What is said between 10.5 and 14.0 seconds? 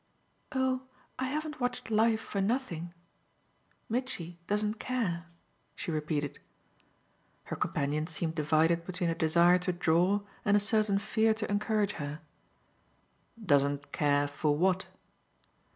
a certain fear to encourage her. "Doesn't